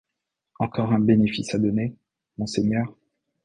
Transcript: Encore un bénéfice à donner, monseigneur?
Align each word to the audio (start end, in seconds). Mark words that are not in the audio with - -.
Encore 0.57 0.91
un 0.93 0.99
bénéfice 0.99 1.53
à 1.53 1.59
donner, 1.59 1.95
monseigneur? 2.39 2.95